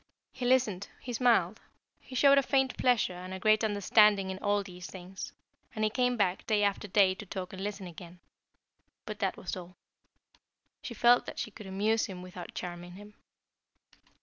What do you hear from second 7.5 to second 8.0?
and listen